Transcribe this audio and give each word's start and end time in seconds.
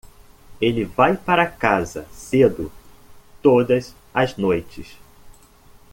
Ele 0.59 0.83
vai 0.83 1.15
para 1.15 1.45
casa 1.45 2.07
cedo 2.11 2.71
todas 3.39 3.95
as 4.11 4.35
noites. 4.35 4.97